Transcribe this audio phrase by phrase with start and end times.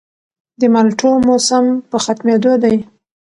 [0.59, 2.75] د مالټو موسم په ختمېدو دی